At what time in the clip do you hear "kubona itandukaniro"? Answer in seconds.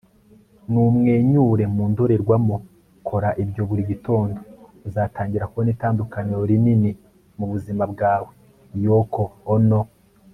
5.49-6.41